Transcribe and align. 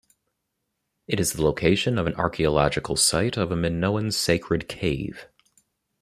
It 1.05 1.19
is 1.19 1.33
the 1.33 1.43
location 1.43 1.99
of 1.99 2.07
an 2.07 2.15
archaeological 2.15 2.95
site 2.95 3.37
of 3.37 3.51
a 3.51 3.55
Minoan 3.55 4.09
sacred 4.11 4.67
cave. 4.67 5.27